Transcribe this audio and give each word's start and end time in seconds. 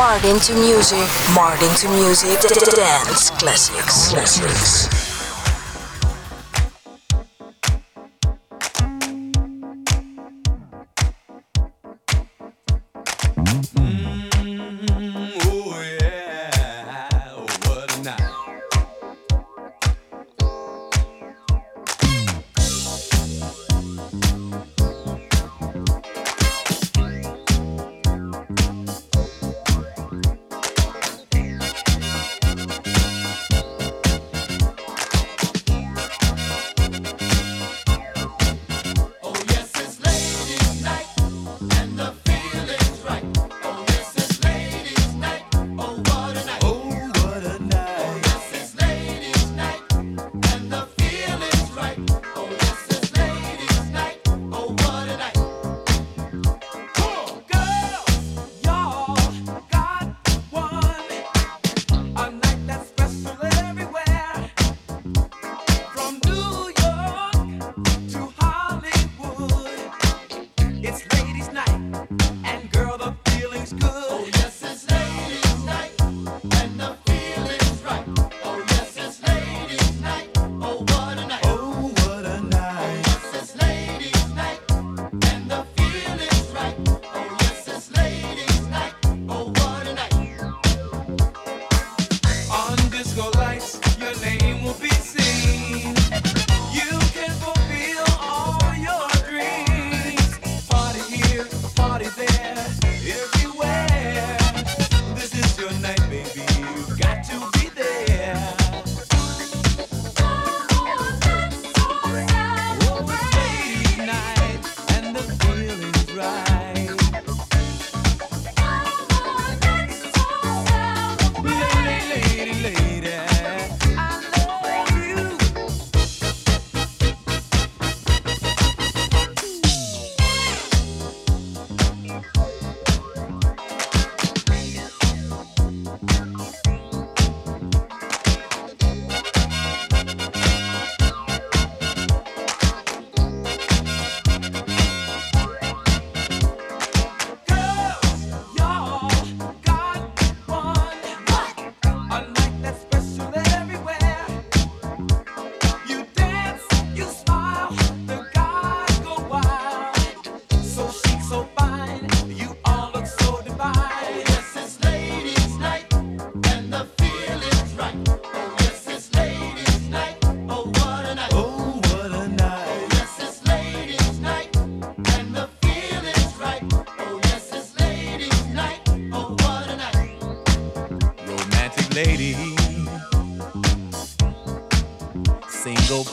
Martin 0.00 0.40
to 0.40 0.54
Music, 0.54 1.06
Martin 1.34 1.68
to 1.74 1.86
Music, 1.90 2.40
Dance 2.74 3.28
Classics. 3.32 4.08
Classics. 4.08 4.99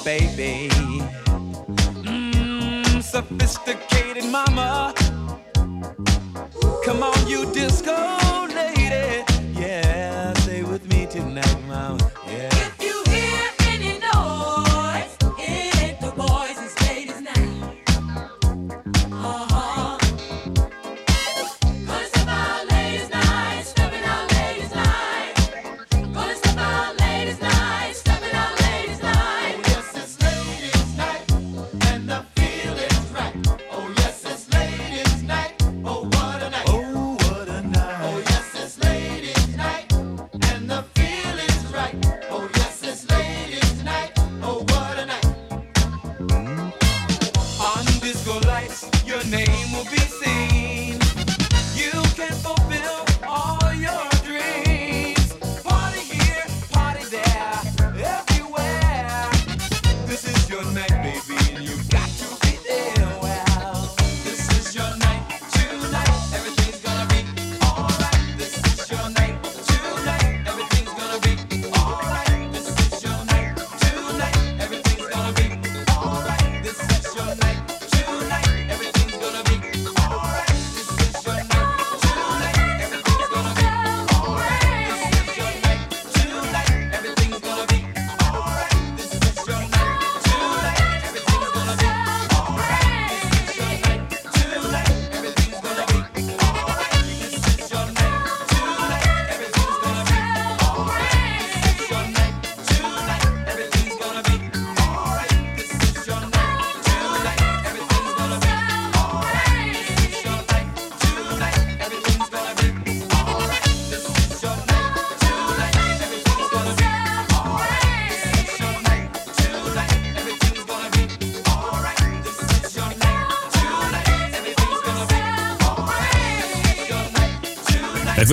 baby. 0.08 0.70
hmm, 2.08 3.02
sophisticated 3.02 4.24
mama. 4.32 4.77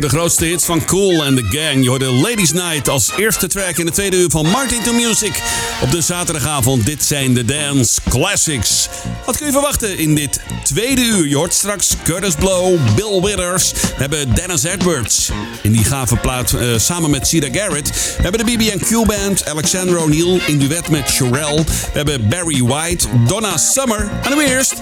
De 0.04 0.10
grootste 0.10 0.44
hits 0.44 0.64
van 0.64 0.84
Cool 0.84 1.24
and 1.24 1.36
the 1.36 1.44
Gang. 1.58 1.82
Je 1.82 1.88
hoorde 1.88 2.12
Ladies 2.12 2.52
Night 2.52 2.88
als 2.88 3.10
eerste 3.16 3.46
track 3.46 3.76
in 3.76 3.86
de 3.86 3.92
tweede 3.92 4.16
uur 4.16 4.30
van 4.30 4.46
Martin 4.46 4.82
to 4.82 4.92
Music. 4.92 5.42
Op 5.82 5.90
de 5.90 6.00
zaterdagavond, 6.00 6.86
dit 6.86 7.04
zijn 7.04 7.34
de 7.34 7.44
Dance 7.44 8.00
Classics. 8.08 8.88
Wat 9.26 9.36
kun 9.36 9.46
je 9.46 9.52
verwachten 9.52 9.98
in 9.98 10.14
dit 10.14 10.40
tweede 10.64 11.00
uur? 11.00 11.28
Je 11.28 11.36
hoort 11.36 11.54
straks 11.54 11.94
Curtis 12.04 12.34
Blow, 12.34 12.78
Bill 12.94 13.20
Withers. 13.20 13.72
We 13.72 13.78
hebben 13.96 14.34
Dennis 14.34 14.62
Edwards 14.62 15.30
in 15.62 15.72
die 15.72 15.84
gave 15.84 16.16
plaat 16.16 16.52
uh, 16.52 16.78
samen 16.78 17.10
met 17.10 17.28
Cedar 17.28 17.50
Garrett. 17.52 17.88
We 18.16 18.22
hebben 18.22 18.46
de 18.46 18.56
BB&Q 18.56 19.06
Band, 19.06 19.48
Alexander 19.48 19.98
O'Neill 19.98 20.40
in 20.46 20.58
duet 20.58 20.88
met 20.88 21.10
Sherelle. 21.10 21.64
We 21.64 21.90
hebben 21.92 22.28
Barry 22.28 22.62
White, 22.62 23.06
Donna 23.26 23.56
Summer. 23.56 24.10
En 24.22 24.36
nu 24.36 24.44
eerst 24.44 24.74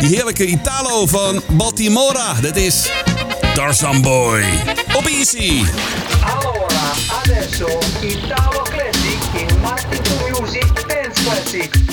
die 0.00 0.08
heerlijke 0.08 0.46
Italo 0.46 1.06
van 1.06 1.42
Baltimora. 1.56 2.34
Dat 2.40 2.56
is 2.56 2.90
Tarzan 3.56 4.02
Boy. 4.02 4.42
Op 4.92 5.06
Easy. 5.06 5.64
Allora, 6.20 6.92
adesso 7.22 7.66
Italo 8.00 8.62
Classic 8.64 9.18
in 9.32 9.60
Martin 9.62 10.02
Music 10.30 10.86
Dance 10.86 11.22
Classic. 11.22 11.85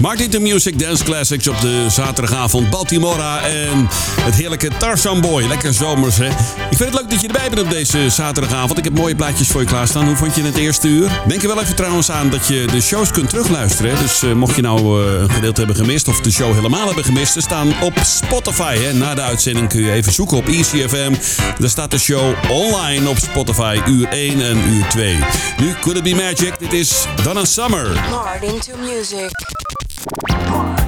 Martin 0.00 0.30
to 0.30 0.40
Music 0.40 0.78
Dance 0.78 1.04
Classics 1.04 1.48
op 1.48 1.60
de 1.60 1.86
zaterdagavond. 1.90 2.70
Baltimora 2.70 3.40
en 3.40 3.88
het 4.20 4.34
heerlijke 4.34 4.70
Tarzan 4.78 5.20
Boy. 5.20 5.44
Lekker 5.44 5.74
zomers, 5.74 6.16
hè? 6.16 6.26
Ik 6.70 6.76
vind 6.76 6.78
het 6.78 6.94
leuk 6.94 7.10
dat 7.10 7.20
je 7.20 7.26
erbij 7.26 7.48
bent 7.48 7.60
op 7.62 7.70
deze 7.70 8.10
zaterdagavond. 8.10 8.78
Ik 8.78 8.84
heb 8.84 8.94
mooie 8.94 9.14
plaatjes 9.14 9.48
voor 9.48 9.60
je 9.60 9.66
klaarstaan. 9.66 10.06
Hoe 10.06 10.16
vond 10.16 10.34
je 10.34 10.42
het 10.42 10.56
eerste 10.56 10.88
uur? 10.88 11.22
Denk 11.26 11.42
er 11.42 11.48
wel 11.48 11.60
even 11.60 11.76
trouwens 11.76 12.10
aan 12.10 12.30
dat 12.30 12.46
je 12.46 12.64
de 12.72 12.80
shows 12.80 13.10
kunt 13.10 13.28
terugluisteren. 13.28 13.98
Dus 13.98 14.22
uh, 14.22 14.32
mocht 14.32 14.56
je 14.56 14.62
nou 14.62 15.04
uh, 15.04 15.20
een 15.20 15.30
gedeelte 15.30 15.58
hebben 15.58 15.76
gemist 15.76 16.08
of 16.08 16.20
de 16.20 16.30
show 16.30 16.54
helemaal 16.54 16.86
hebben 16.86 17.04
gemist... 17.04 17.32
ze 17.32 17.40
staan 17.40 17.82
op 17.82 17.98
Spotify. 18.04 18.76
Hè? 18.78 18.92
Na 18.92 19.14
de 19.14 19.22
uitzending 19.22 19.68
kun 19.68 19.80
je 19.80 19.92
even 19.92 20.12
zoeken 20.12 20.36
op 20.36 20.46
ECFM. 20.46 21.12
Daar 21.58 21.70
staat 21.70 21.90
de 21.90 21.98
show 21.98 22.34
online 22.50 23.08
op 23.08 23.18
Spotify. 23.18 23.80
Uur 23.86 24.08
1 24.08 24.40
en 24.40 24.68
uur 24.68 24.86
2. 24.88 25.18
Nu 25.60 25.74
Could 25.80 25.96
It 25.96 26.02
Be 26.02 26.14
Magic. 26.14 26.58
Dit 26.58 26.72
is 26.72 27.04
Donna 27.22 27.44
Summer. 27.44 27.92
Martin 28.10 28.60
to 28.60 28.76
Music. 28.76 29.30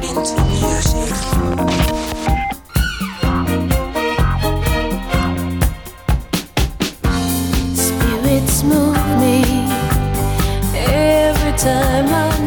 Spirits 0.08 0.24
me 9.20 9.44
every 10.74 11.52
time 11.58 12.08
I 12.08 12.37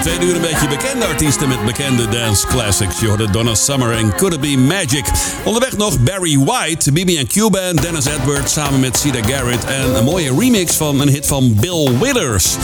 tweede 0.00 0.24
uur 0.24 0.34
een 0.34 0.40
beetje 0.40 0.68
bekende 0.68 1.06
artiesten 1.06 1.48
met 1.48 1.64
bekende 1.64 2.08
dance 2.08 2.46
classics. 2.46 3.00
Je 3.00 3.28
Donna 3.30 3.54
Summer 3.54 3.92
en 3.92 4.14
Could 4.16 4.32
It 4.32 4.40
Be 4.40 4.56
Magic. 4.56 5.04
Onderweg 5.44 5.76
nog 5.76 6.00
Barry 6.00 6.38
White, 6.38 6.92
BB 6.92 7.26
Cuba 7.26 7.58
en 7.58 7.76
Dennis 7.76 8.04
Edwards 8.04 8.52
samen 8.52 8.80
met 8.80 8.96
Cedar 8.96 9.24
Garrett. 9.24 9.64
En 9.64 9.96
een 9.96 10.04
mooie 10.04 10.34
remix 10.38 10.74
van 10.74 11.00
een 11.00 11.08
hit 11.08 11.26
van 11.26 11.54
Bill 11.54 11.98
Withers. 12.00 12.56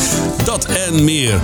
Dat 0.45 0.65
en 0.65 1.05
meer 1.05 1.41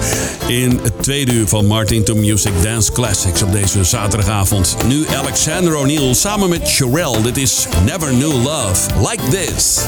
in 0.47 0.81
het 0.83 1.03
tweede 1.03 1.33
uur 1.33 1.49
van 1.49 1.67
Martin 1.67 2.05
to 2.05 2.15
Music 2.15 2.53
Dance 2.63 2.93
Classics 2.93 3.43
op 3.43 3.53
deze 3.53 3.85
zaterdagavond. 3.85 4.77
Nu 4.87 5.07
Alexander 5.09 5.77
O'Neill 5.77 6.15
samen 6.15 6.49
met 6.49 6.69
Sherelle. 6.69 7.23
Dit 7.23 7.37
is 7.37 7.67
Never 7.85 8.09
Knew 8.09 8.43
Love 8.45 9.09
Like 9.09 9.23
This. 9.31 9.85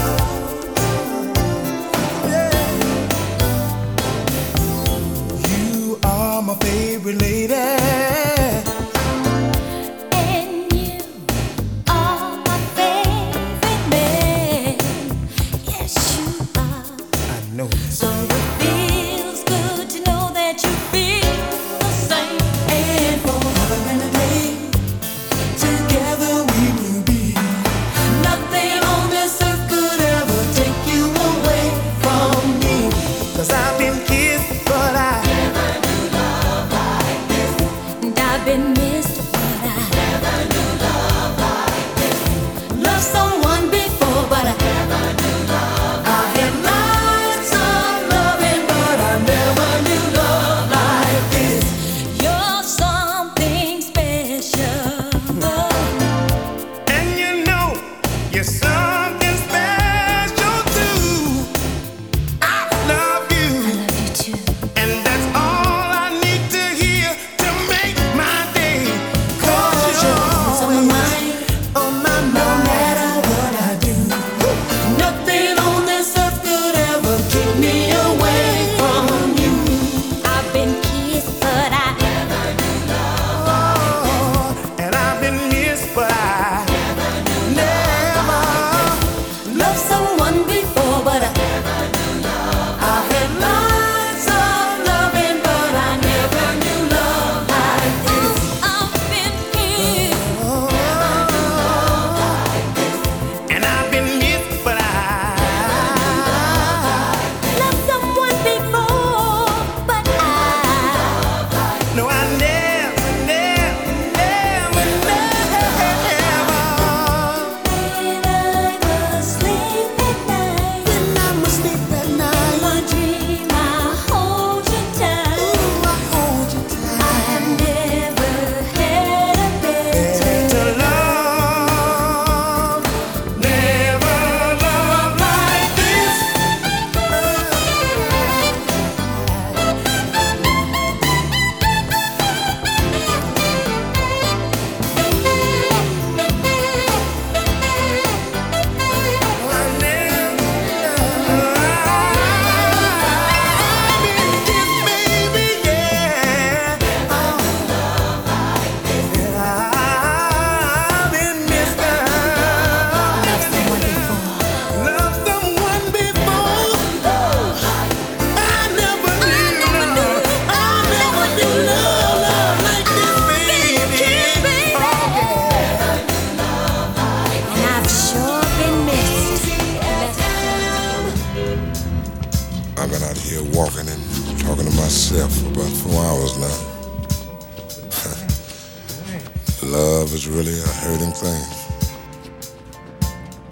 Love 190.09 190.15
is 190.15 190.27
really 190.27 190.59
a 190.59 190.67
hurting 190.67 191.13
thing. 191.13 191.45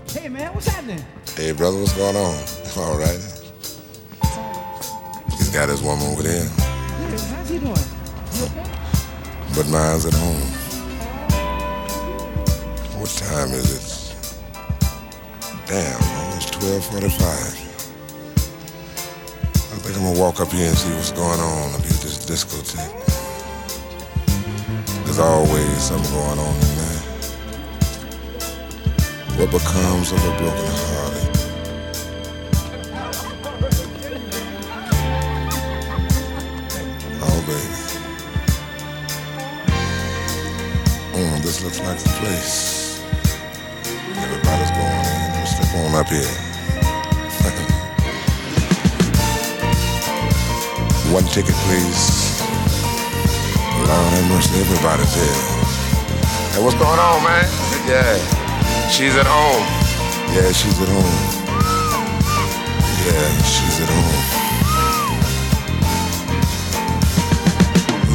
Hey 0.09 0.31
man, 0.31 0.55
what's 0.55 0.67
happening? 0.67 1.05
Hey, 1.37 1.53
brother, 1.53 1.79
what's 1.79 1.93
going 1.93 2.17
on? 2.17 2.35
All 2.79 2.97
right. 2.97 3.21
He's 5.37 5.51
got 5.51 5.69
his 5.69 5.83
woman 5.83 6.17
with 6.17 6.25
him, 6.25 6.49
Hey, 6.49 7.19
how's 7.35 7.51
he 7.51 7.59
doing? 7.59 7.77
You 7.77 8.45
okay? 8.47 8.65
but 9.55 9.69
mine's 9.69 10.07
at 10.07 10.15
home. 10.15 10.41
What 12.99 13.11
time 13.11 13.51
is 13.51 13.77
it? 13.77 14.15
Damn, 15.67 16.01
man, 16.01 16.37
it's 16.39 16.57
1245. 16.57 17.67
I 19.53 19.77
think 19.77 19.95
I'm 19.99 20.05
gonna 20.05 20.19
walk 20.19 20.41
up 20.41 20.51
here 20.53 20.69
and 20.69 20.79
see 20.79 20.91
what's 20.95 21.13
going 21.13 21.39
on 21.39 21.75
up 21.75 21.83
here 21.83 21.93
at 21.93 22.01
this 22.01 22.25
discotheque. 22.25 23.06
There's 25.17 25.31
always 25.31 25.83
something 25.83 26.13
going 26.13 26.39
on 26.39 26.55
in 26.57 26.77
there. 26.77 27.01
What 29.39 29.51
becomes 29.51 30.13
of 30.13 30.19
a 30.19 30.31
broken 30.37 30.71
hearted? 30.77 31.31
Oh, 37.23 37.41
baby. 37.47 37.77
Mm, 41.15 41.41
this 41.41 41.65
looks 41.65 41.81
like 41.81 41.99
the 41.99 42.11
place. 42.21 43.01
Everybody's 44.19 44.71
going 44.73 45.07
in. 45.17 45.33
Let's 45.33 45.53
step 45.57 45.75
on 45.77 45.95
up 45.95 46.09
here. 46.09 46.37
One 51.15 51.25
ticket, 51.25 51.55
please. 51.65 52.26
Lord 53.87 54.13
have 54.15 54.29
mercy, 54.29 54.59
everybody's 54.59 55.15
here. 55.15 55.39
Hey, 56.53 56.61
what's 56.63 56.75
going 56.75 56.99
on, 56.99 57.23
man? 57.23 57.47
Yeah, 57.87 58.19
she's 58.91 59.15
at 59.15 59.27
home. 59.27 59.63
Yeah, 60.35 60.51
she's 60.51 60.81
at 60.83 60.89
home. 60.89 61.17
Yeah, 63.07 63.27
she's 63.47 63.81
at 63.81 63.89
home. 63.89 64.23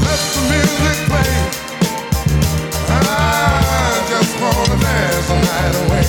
Let 0.03 0.19
the 0.35 0.41
music 0.51 0.97
play. 1.07 1.33
I 2.89 2.91
just 4.11 4.33
wanna 4.43 4.75
dance 4.75 5.27
the 5.27 5.35
night 5.39 5.75
away. 5.83 6.07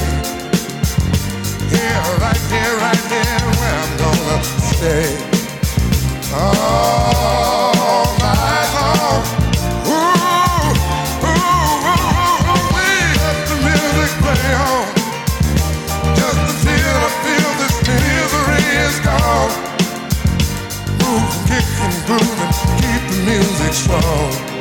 Here, 1.70 2.02
right 2.18 2.42
here, 2.50 2.74
right 2.82 3.04
here, 3.14 3.46
where 3.60 3.76
I'm 3.78 3.92
gonna 3.96 4.38
stay. 4.74 5.06
All 6.34 8.11
music's 23.20 23.78
strong. 23.78 24.51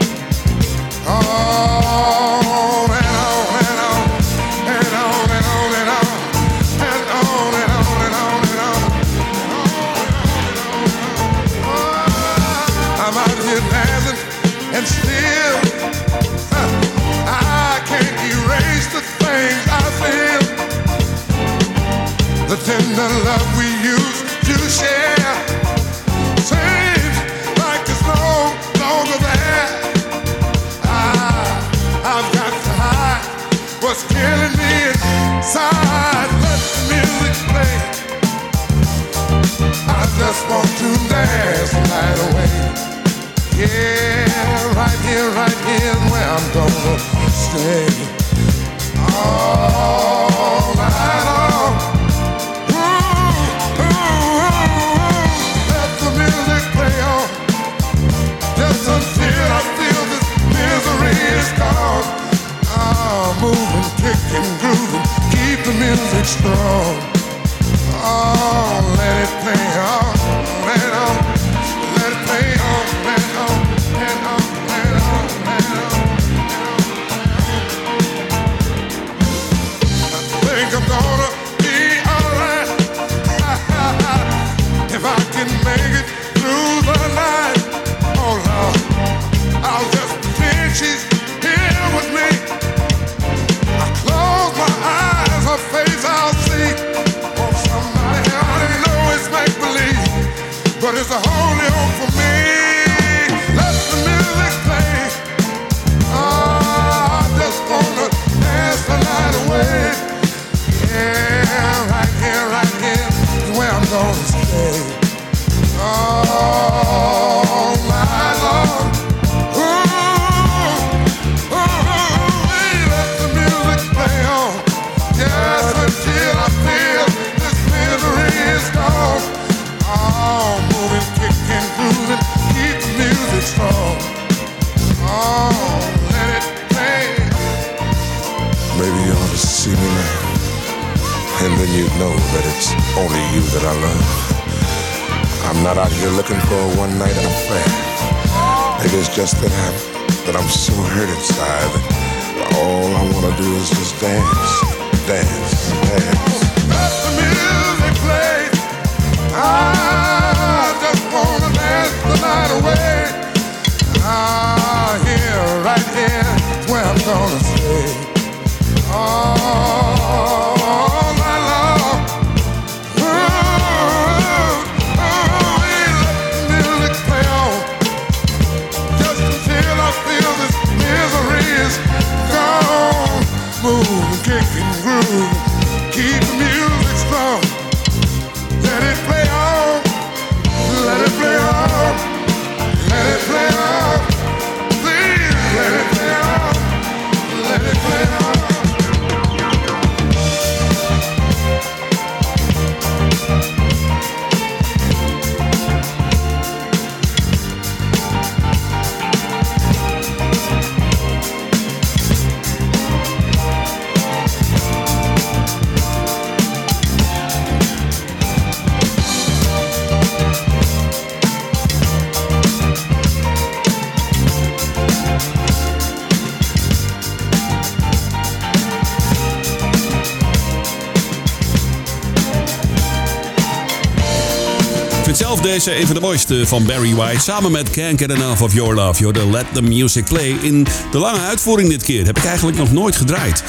deze 235.42 235.80
een 235.80 235.86
van 235.86 235.96
de 235.96 236.02
mooiste 236.02 236.48
van 236.48 236.66
Barry 236.66 236.96
White. 236.96 237.20
Samen 237.20 237.52
met 237.52 237.70
Can't 237.70 238.00
Get 238.00 238.10
Enough 238.10 238.42
of 238.42 238.54
Your 238.54 238.76
Love. 238.76 239.00
You're 239.00 239.20
the 239.20 239.30
Let 239.30 239.46
the 239.54 239.62
Music 239.62 240.06
Play. 240.06 240.38
In 240.42 240.68
de 240.92 240.98
lange 240.98 241.20
uitvoering 241.20 241.70
dit 241.70 241.84
keer. 241.84 242.06
Heb 242.06 242.18
ik 242.18 242.26
eigenlijk 242.26 242.58
nog 242.58 242.72
nooit 242.72 242.96
gedraaid. 242.96 243.44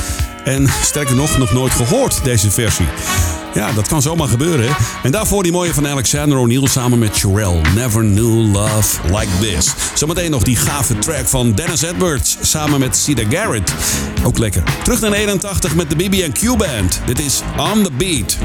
En 0.44 0.68
sterker 0.82 1.14
nog, 1.14 1.38
nog 1.38 1.52
nooit 1.52 1.72
gehoord 1.72 2.24
deze 2.24 2.50
versie. 2.50 2.86
Ja, 3.54 3.72
dat 3.72 3.88
kan 3.88 4.02
zomaar 4.02 4.28
gebeuren. 4.28 4.76
En 5.02 5.10
daarvoor 5.10 5.42
die 5.42 5.52
mooie 5.52 5.74
van 5.74 5.88
Alexander 5.88 6.38
O'Neill 6.38 6.66
samen 6.66 6.98
met 6.98 7.16
Sherelle. 7.16 7.60
Never 7.74 8.00
knew 8.00 8.54
love 8.54 9.00
like 9.06 9.38
this. 9.40 9.74
Zometeen 9.94 10.30
nog 10.30 10.42
die 10.42 10.56
gave 10.56 10.98
track 10.98 11.28
van 11.28 11.52
Dennis 11.52 11.82
Edwards 11.82 12.36
samen 12.40 12.80
met 12.80 12.96
Cedar 12.96 13.26
Garrett. 13.30 13.74
Ook 14.24 14.38
lekker. 14.38 14.62
Terug 14.82 15.00
naar 15.00 15.12
81 15.12 15.74
met 15.74 15.90
de 15.90 15.96
BB&Q 15.96 16.56
Band. 16.56 17.00
Dit 17.06 17.20
is 17.20 17.42
On 17.56 17.82
The 17.82 17.92
Beat. 17.92 18.38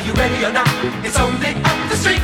Are 0.00 0.06
you 0.06 0.14
ready 0.14 0.42
or 0.46 0.50
not? 0.50 0.66
It's 1.04 1.18
only 1.20 1.52
up 1.60 1.78
the 1.90 1.94
street. 1.94 2.22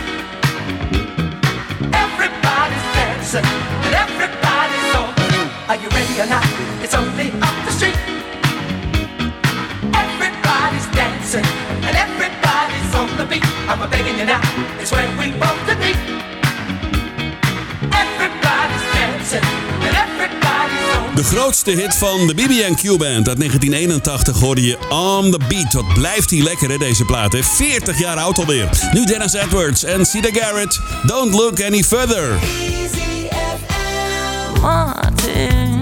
Everybody's 1.93 2.87
dancing 2.97 3.45
and 3.85 3.95
everybody's 3.95 4.95
on 4.97 5.13
the 5.15 5.27
move. 5.37 5.53
Are 5.69 5.77
you 5.77 5.89
ready 5.91 6.19
or 6.19 6.27
not? 6.27 6.43
It's 6.83 6.95
only 6.95 7.29
up 7.33 7.57
the 7.67 7.73
street. 7.73 7.99
Everybody's 9.93 10.87
dancing 10.97 11.45
and 11.85 11.95
everybody's 11.95 12.95
on 12.95 13.15
the 13.19 13.27
beat. 13.27 13.45
I'm 13.69 13.91
begging 13.91 14.21
you 14.21 14.25
now. 14.25 14.41
It's 14.81 14.91
where 14.91 15.07
we 15.19 15.39
both 15.39 15.61
to 15.69 15.77
be. 15.77 16.16
De 21.17 21.25
grootste 21.25 21.71
hit 21.71 21.95
van 21.95 22.27
de 22.27 22.35
BB&Q 22.35 22.83
Band 22.83 23.29
uit 23.29 23.39
1981 23.39 24.41
hoorde 24.41 24.63
je 24.63 24.79
On 24.89 25.31
The 25.31 25.41
Beat. 25.49 25.73
Wat 25.73 25.95
blijft 25.95 26.29
die 26.29 26.43
lekker 26.43 26.71
hè, 26.71 26.79
deze 26.79 27.05
plaat. 27.05 27.33
Hè? 27.33 27.43
40 27.43 27.99
jaar 27.99 28.17
oud 28.17 28.39
alweer. 28.39 28.69
Nu 28.93 29.05
Dennis 29.05 29.33
Edwards 29.33 29.85
en 29.85 30.07
Cedar 30.07 30.35
Garrett. 30.35 30.81
Don't 31.03 31.35
look 31.35 31.63
any 31.63 31.83
further. 31.83 32.31
Easy 32.31 33.29
FM. 33.29 34.61
Martin 34.61 35.77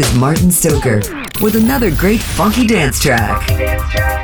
This 0.00 0.12
is 0.12 0.18
Martin 0.18 0.50
Stoker 0.50 1.02
with 1.42 1.56
another 1.56 1.94
great 1.94 2.22
funky 2.22 2.66
dance 2.66 3.00
track. 3.00 4.19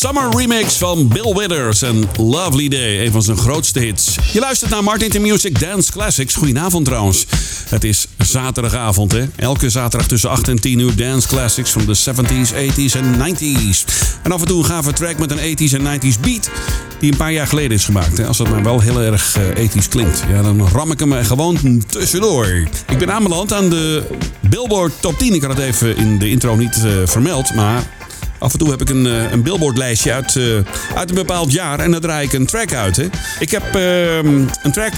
Summer 0.00 0.28
Remix 0.36 0.76
van 0.76 1.08
Bill 1.08 1.34
Withers 1.34 1.82
en 1.82 2.08
Lovely 2.16 2.68
Day, 2.68 3.04
een 3.04 3.12
van 3.12 3.22
zijn 3.22 3.36
grootste 3.36 3.78
hits. 3.78 4.16
Je 4.32 4.40
luistert 4.40 4.70
naar 4.70 4.84
Martin 4.84 5.10
to 5.10 5.20
Music 5.20 5.60
Dance 5.60 5.92
Classics. 5.92 6.34
Goedenavond 6.34 6.84
trouwens. 6.84 7.26
Het 7.68 7.84
is 7.84 8.06
zaterdagavond, 8.18 9.12
hè? 9.12 9.24
Elke 9.36 9.70
zaterdag 9.70 10.08
tussen 10.08 10.30
8 10.30 10.48
en 10.48 10.60
10 10.60 10.78
uur 10.78 10.96
Dance 10.96 11.28
Classics 11.28 11.70
van 11.70 11.86
de 11.86 11.96
70s, 11.96 12.52
80s 12.52 12.96
en 12.96 13.36
90s. 13.36 13.84
En 14.22 14.32
af 14.32 14.40
en 14.40 14.46
toe 14.46 14.58
een 14.58 14.64
gave 14.64 14.92
track 14.92 15.18
met 15.18 15.30
een 15.30 15.56
80s 15.58 15.72
en 15.72 16.00
90s 16.00 16.20
beat 16.20 16.50
die 17.00 17.10
een 17.10 17.16
paar 17.16 17.32
jaar 17.32 17.46
geleden 17.46 17.76
is 17.76 17.84
gemaakt. 17.84 18.18
Hè? 18.18 18.26
Als 18.26 18.36
dat 18.36 18.48
maar 18.48 18.62
wel 18.62 18.80
heel 18.80 19.00
erg 19.00 19.36
ethisch 19.54 19.88
klinkt. 19.88 20.24
Ja, 20.30 20.42
dan 20.42 20.68
ram 20.68 20.90
ik 20.90 20.98
hem 20.98 21.24
gewoon 21.24 21.84
tussendoor. 21.86 22.46
Ik 22.88 22.98
ben 22.98 23.12
aanbeland 23.12 23.52
aan 23.52 23.68
de 23.68 24.02
Billboard 24.40 24.92
Top 25.00 25.18
10. 25.18 25.34
Ik 25.34 25.42
had 25.42 25.56
het 25.56 25.66
even 25.66 25.96
in 25.96 26.18
de 26.18 26.30
intro 26.30 26.56
niet 26.56 26.82
uh, 26.84 26.92
vermeld, 27.04 27.54
maar 27.54 27.97
Af 28.38 28.52
en 28.52 28.58
toe 28.58 28.70
heb 28.70 28.80
ik 28.80 28.88
een, 28.88 29.04
een 29.04 29.42
billboardlijstje 29.42 30.12
uit, 30.12 30.34
uh, 30.34 30.58
uit 30.94 31.08
een 31.08 31.14
bepaald 31.14 31.52
jaar 31.52 31.80
en 31.80 31.90
dan 31.90 32.00
draai 32.00 32.26
ik 32.26 32.32
een 32.32 32.46
track 32.46 32.72
uit. 32.72 32.96
Hè. 32.96 33.06
Ik 33.38 33.50
heb 33.50 33.76
uh, 33.76 34.16
een 34.16 34.72
track 34.72 34.94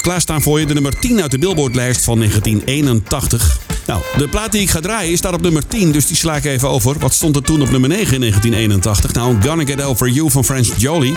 klaarstaan 0.00 0.42
voor 0.42 0.60
je, 0.60 0.66
de 0.66 0.74
nummer 0.74 0.98
10 0.98 1.22
uit 1.22 1.30
de 1.30 1.38
billboardlijst 1.38 2.04
van 2.04 2.18
1981. 2.18 3.58
Nou, 3.86 4.02
de 4.16 4.28
plaat 4.28 4.52
die 4.52 4.60
ik 4.60 4.70
ga 4.70 4.80
draaien 4.80 5.16
staat 5.16 5.32
op 5.32 5.42
nummer 5.42 5.66
10, 5.66 5.92
dus 5.92 6.06
die 6.06 6.16
sla 6.16 6.36
ik 6.36 6.44
even 6.44 6.68
over. 6.68 6.98
Wat 6.98 7.14
stond 7.14 7.36
er 7.36 7.42
toen 7.42 7.62
op 7.62 7.70
nummer 7.70 7.88
9 7.88 8.14
in 8.14 8.20
1981? 8.20 9.12
Nou, 9.12 9.36
Gonna 9.42 9.64
Get 9.64 9.82
Over 9.82 10.08
You 10.08 10.30
van 10.30 10.44
French 10.44 10.68
Jolie. 10.76 11.14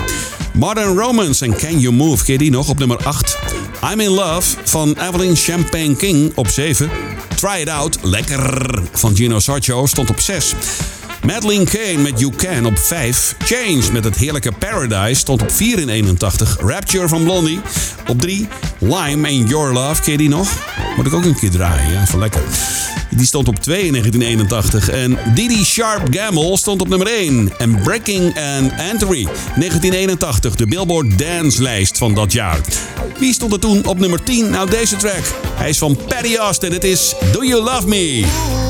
Modern 0.53 0.97
Romance 0.97 1.45
en 1.45 1.55
Can 1.55 1.79
You 1.79 1.93
Move, 1.93 2.23
ken 2.23 2.33
je 2.33 2.39
die 2.39 2.51
nog? 2.51 2.69
Op 2.69 2.79
nummer 2.79 2.97
8. 2.97 3.37
I'm 3.91 3.99
In 3.99 4.09
Love 4.09 4.57
van 4.63 4.97
Evelyn 5.07 5.35
Champagne 5.35 5.95
King 5.95 6.31
op 6.35 6.47
7. 6.47 6.89
Try 7.35 7.61
It 7.61 7.69
Out, 7.69 7.97
lekker, 8.01 8.79
van 8.91 9.15
Gino 9.15 9.39
Sarcho 9.39 9.85
stond 9.85 10.09
op 10.09 10.19
6. 10.19 10.53
Madeline 11.25 11.65
Kane 11.65 11.97
met 11.97 12.19
You 12.19 12.33
Can 12.35 12.65
op 12.65 12.77
5. 12.79 13.35
Change 13.39 13.91
met 13.91 14.03
het 14.03 14.17
heerlijke 14.17 14.51
Paradise 14.51 15.19
stond 15.19 15.41
op 15.41 15.51
4 15.51 15.79
in 15.79 15.89
81. 15.89 16.57
Rapture 16.59 17.07
van 17.07 17.23
Blondie 17.23 17.59
op 18.07 18.21
3. 18.21 18.47
Lime 18.79 19.29
and 19.29 19.49
Your 19.49 19.73
Love, 19.73 20.01
ken 20.01 20.11
je 20.11 20.17
die 20.17 20.29
nog? 20.29 20.49
Moet 20.95 21.05
ik 21.05 21.13
ook 21.13 21.25
een 21.25 21.39
keer 21.39 21.51
draaien, 21.51 21.91
ja, 21.91 22.05
van 22.05 22.19
lekker. 22.19 22.41
Die 23.09 23.25
stond 23.25 23.47
op 23.47 23.59
2 23.59 23.83
in 23.83 23.91
1981. 23.91 24.89
En 24.89 25.17
Didi 25.35 25.65
Sharp 25.65 26.15
Gamble 26.15 26.57
stond 26.57 26.81
op 26.81 26.87
nummer 26.87 27.07
1. 27.07 27.51
En 27.57 27.81
Breaking 27.81 28.25
and 28.25 28.71
Entry 28.71 29.23
1981, 29.23 30.55
de 30.55 30.65
Billboard 30.65 31.19
Dance 31.19 31.61
lijst 31.61 31.97
van 31.97 32.13
dat 32.13 32.31
jaar. 32.31 32.59
Wie 33.19 33.33
stond 33.33 33.53
er 33.53 33.59
toen 33.59 33.85
op 33.85 33.99
nummer 33.99 34.23
10? 34.23 34.49
Nou, 34.49 34.69
deze 34.69 34.95
track. 34.95 35.23
Hij 35.55 35.69
is 35.69 35.77
van 35.77 35.97
Patty 36.07 36.35
Austin. 36.35 36.71
Het 36.71 36.83
is 36.83 37.15
Do 37.31 37.43
You 37.43 37.63
Love 37.63 37.87
Me? 37.87 38.66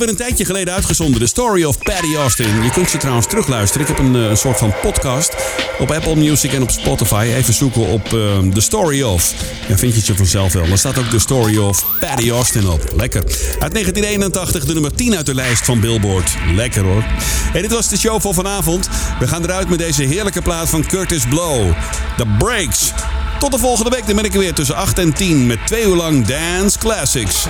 Alweer 0.00 0.18
een 0.18 0.24
tijdje 0.24 0.44
geleden 0.44 0.74
uitgezonden, 0.74 1.20
The 1.20 1.26
Story 1.26 1.64
of 1.64 1.78
Patty 1.78 2.14
Austin. 2.16 2.62
Je 2.62 2.70
kunt 2.70 2.90
ze 2.90 2.96
trouwens 2.96 3.26
terugluisteren. 3.26 3.88
Ik 3.88 3.96
heb 3.96 4.06
een, 4.06 4.16
eh, 4.16 4.28
een 4.28 4.36
soort 4.36 4.58
van 4.58 4.74
podcast 4.82 5.34
op 5.78 5.90
Apple 5.90 6.16
Music 6.16 6.52
en 6.52 6.62
op 6.62 6.70
Spotify. 6.70 7.32
Even 7.34 7.54
zoeken 7.54 7.86
op 7.86 8.04
eh, 8.04 8.38
The 8.38 8.60
Story 8.60 9.02
of. 9.02 9.34
Dan 9.68 9.78
vind 9.78 9.94
je 9.94 10.00
ze 10.00 10.16
vanzelf 10.16 10.52
wel. 10.52 10.64
Er 10.64 10.78
staat 10.78 10.98
ook 10.98 11.04
The 11.04 11.18
Story 11.18 11.58
of 11.58 11.86
Patty 12.00 12.30
Austin 12.30 12.68
op. 12.68 12.92
Lekker. 12.96 13.22
Uit 13.58 13.72
1981 13.72 14.64
de 14.64 14.72
nummer 14.72 14.94
10 14.94 15.16
uit 15.16 15.26
de 15.26 15.34
lijst 15.34 15.64
van 15.64 15.80
Billboard. 15.80 16.30
Lekker 16.54 16.82
hoor. 16.84 17.04
Hey, 17.52 17.62
dit 17.62 17.72
was 17.72 17.88
de 17.88 17.98
show 17.98 18.20
voor 18.20 18.34
vanavond. 18.34 18.88
We 19.18 19.28
gaan 19.28 19.42
eruit 19.42 19.68
met 19.68 19.78
deze 19.78 20.02
heerlijke 20.02 20.42
plaat 20.42 20.68
van 20.68 20.86
Curtis 20.86 21.26
Blow. 21.26 21.72
The 22.16 22.26
Breaks. 22.38 22.92
Tot 23.40 23.52
de 23.52 23.58
volgende 23.58 23.90
week. 23.90 24.06
Dan 24.06 24.16
ben 24.16 24.24
ik 24.24 24.32
er 24.32 24.38
weer 24.38 24.54
tussen 24.54 24.76
8 24.76 24.98
en 24.98 25.12
10 25.12 25.46
met 25.46 25.66
twee 25.66 25.84
uur 25.84 25.96
lang 25.96 26.26
Dance 26.26 26.78
Classics. 26.78 27.46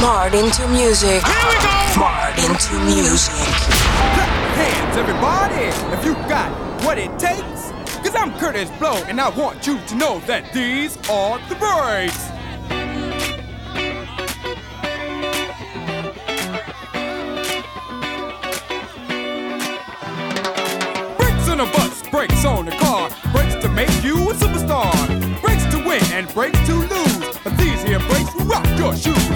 Martin 0.00 0.50
to 0.50 0.68
music. 0.68 1.08
Here 1.08 1.48
we 1.48 1.56
go. 1.94 1.98
Martin 1.98 2.56
to 2.56 2.78
music. 2.78 3.34
Hands, 4.54 4.96
everybody, 4.96 5.64
if 5.92 6.04
you 6.04 6.14
got 6.28 6.48
what 6.82 6.96
it 6.96 7.18
takes. 7.18 7.60
Cause 8.02 8.24
I'm 8.24 8.32
Curtis 8.38 8.68
Blow, 8.78 8.96
and 9.08 9.20
I 9.20 9.28
want 9.40 9.66
you 9.66 9.78
to 9.86 9.94
know 9.94 10.20
that 10.26 10.52
these 10.52 10.96
are 11.08 11.38
the 11.48 11.54
breaks. 11.54 12.09
And 26.36 26.54
to 26.66 26.74
lose. 26.74 27.38
But 27.42 27.56
these 27.56 27.82
here 27.82 27.98
breaks 28.00 28.34
rock 28.42 28.66
your 28.78 28.94
shoes, 28.94 29.29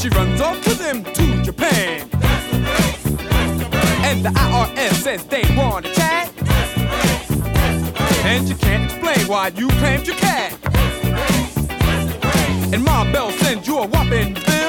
she 0.00 0.08
runs 0.08 0.40
off 0.40 0.56
with 0.66 0.80
him 0.80 1.04
to 1.04 1.42
Japan, 1.42 2.08
and 4.02 4.24
the 4.24 4.30
IRS 4.30 4.94
says 4.94 5.26
they 5.26 5.44
want 5.54 5.84
to 5.84 5.92
chat, 5.92 6.32
and 8.24 8.48
you 8.48 8.54
can't 8.54 8.84
explain 8.84 9.28
why 9.28 9.48
you 9.48 9.68
claimed 9.68 10.06
your 10.06 10.16
cat, 10.16 10.56
and 12.72 12.82
Ma 12.82 13.04
Bell 13.12 13.30
sends 13.32 13.68
you 13.68 13.78
a 13.78 13.86
whopping 13.86 14.32
bill 14.32 14.59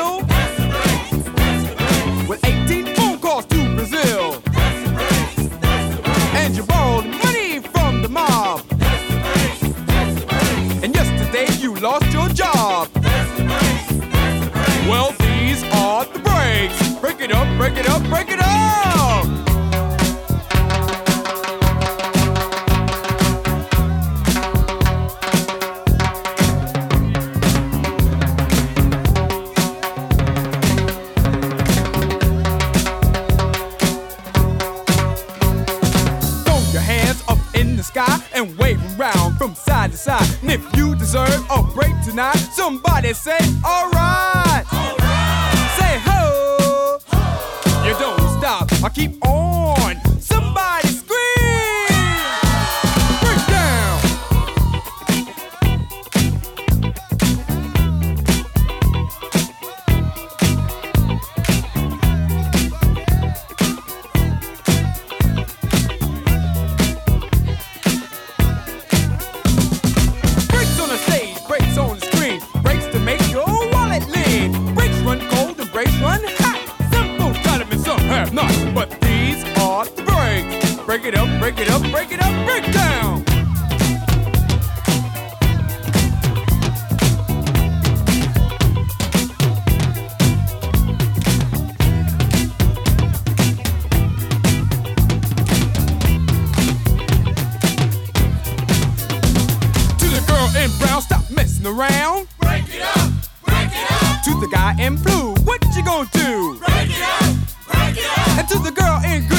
Break 17.74 17.86
it 17.86 17.89
up, 17.89 18.03
break 18.09 18.30
it 18.30 18.39
up. 18.41 19.26
Throw 36.43 36.59
your 36.74 36.82
hands 36.82 37.24
up 37.30 37.38
in 37.55 37.78
the 37.78 37.84
sky 37.84 38.19
and 38.34 38.57
wave 38.57 38.84
'em 38.84 38.97
round 38.97 39.38
from 39.38 39.55
side 39.55 39.91
to 39.91 39.97
side. 39.97 40.28
And 40.41 40.51
if 40.51 40.61
you 40.76 40.93
deserve 40.95 41.45
a 41.49 41.63
break 41.63 41.93
tonight, 42.03 42.36
somebody 42.53 43.13
say, 43.13 43.39
these 79.84 79.91
are 79.91 79.95
the 79.95 80.03
breaks. 80.03 80.75
Break 80.86 81.05
it 81.05 81.15
up, 81.15 81.39
break 81.39 81.59
it 81.59 81.69
up, 81.69 81.82
break 81.91 82.11
it 82.11 82.21
up, 82.21 82.45
break 82.45 82.73
down. 82.73 83.23
To 99.95 100.07
the 100.07 100.23
girl 100.27 100.47
in 100.57 100.71
brown, 100.79 101.01
stop 101.01 101.29
messing 101.32 101.65
around. 101.65 102.27
Break 102.39 102.63
it 102.69 102.82
up, 102.82 103.11
break 103.45 103.69
it 103.71 103.91
up. 103.91 104.23
To 104.23 104.39
the 104.39 104.47
guy 104.51 104.75
in 104.79 104.95
blue, 104.95 105.36
what 105.45 105.63
you 105.75 105.84
gonna 105.84 106.09
do? 106.11 106.59
Break 106.59 106.89
it 106.89 107.01
up, 107.01 107.36
break 107.71 107.97
it 107.97 108.05
up. 108.05 108.38
And 108.39 108.47
to 108.49 108.59
the 108.59 108.71
girl 108.71 109.01
in 109.05 109.27
green, 109.27 109.29
don't 109.29 109.29
be 109.29 109.30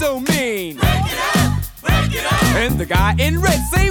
so 0.00 0.18
mean? 0.18 0.78
And 2.56 2.80
the 2.80 2.86
guy 2.88 3.14
in 3.18 3.38
red 3.38 3.60
say 3.70 3.90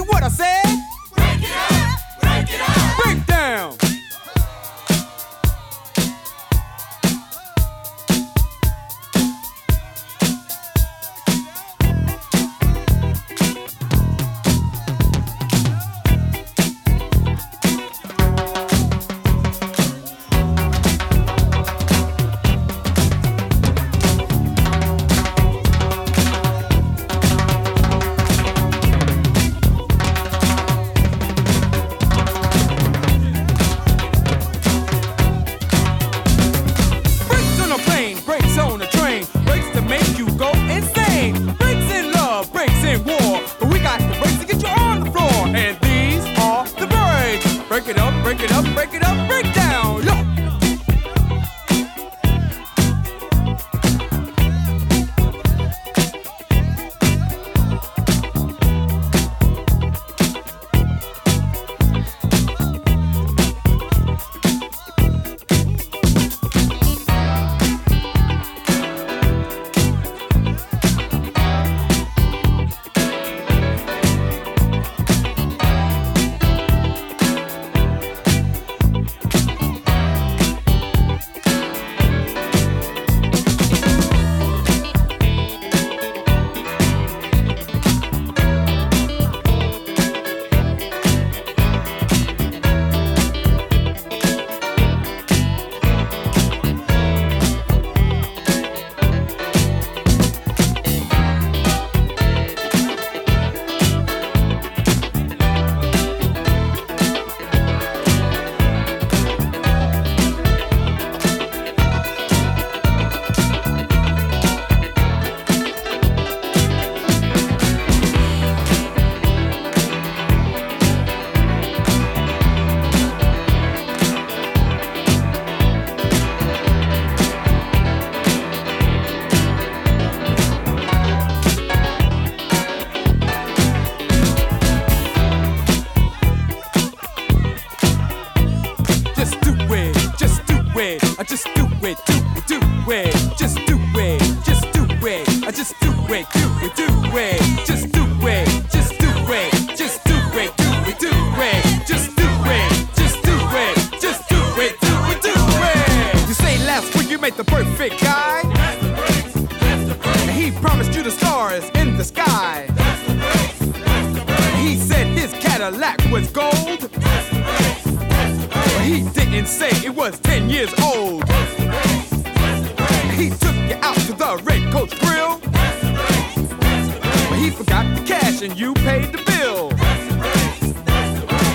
he 177.50 177.56
forgot 177.56 177.96
the 177.96 178.04
cash 178.04 178.42
and 178.42 178.58
you 178.58 178.74
paid 178.74 179.12
the 179.12 179.22
bill. 179.26 179.70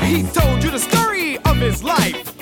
He 0.03 0.23
told 0.23 0.63
you 0.63 0.69
the 0.69 0.79
story 0.79 1.37
of 1.39 1.55
his 1.57 1.83
life. 1.83 2.37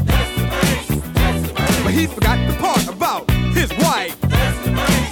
But 1.84 1.94
he 1.94 2.08
forgot 2.08 2.40
the 2.50 2.58
part 2.60 2.88
about 2.88 3.30
his 3.54 3.70
wife. 3.78 4.18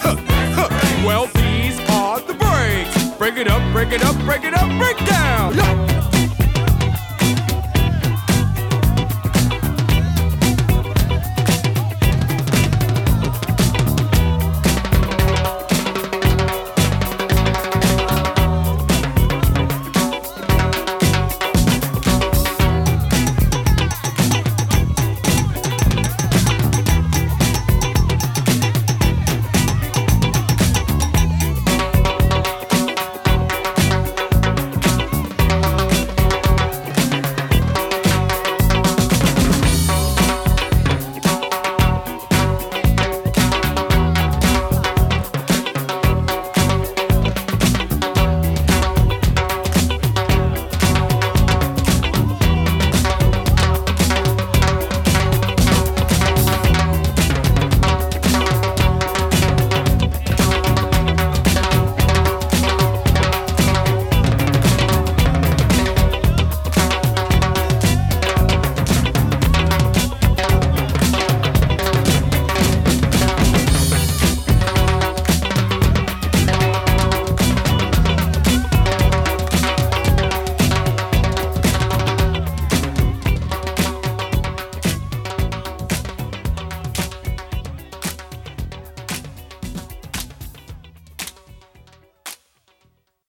Huh, 0.02 0.16
huh. 0.56 0.70
Well, 1.06 1.28
these 1.28 1.80
are 1.90 2.20
the 2.22 2.34
breaks. 2.34 3.18
Break 3.18 3.38
it 3.38 3.48
up, 3.48 3.62
break 3.74 3.92
it 3.92 4.04
up, 4.04 4.16
break 4.26 4.44
it 4.44 4.56
up, 4.56 4.70
break 4.80 4.98
down. 5.06 5.56
Yo. 5.56 6.01